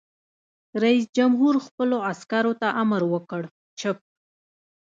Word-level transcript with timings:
رئیس 0.83 1.05
جمهور 1.17 1.55
خپلو 1.67 1.97
عسکرو 2.11 2.53
ته 2.61 2.67
امر 2.81 3.01
وکړ؛ 3.13 3.43
چپ! 3.79 3.97